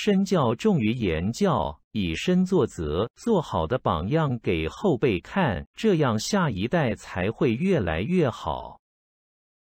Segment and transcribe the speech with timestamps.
[0.00, 8.77] 身教重于言教以身作则做好的榜样给后辈看这样下一代才会越来越好。